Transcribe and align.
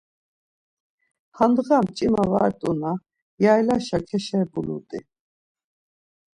Handğa 1.37 1.77
mç̌ima 1.85 2.23
var 2.31 2.51
t̆una 2.59 2.91
yaylaşa 3.43 3.99
keşebulut̆i. 4.07 4.99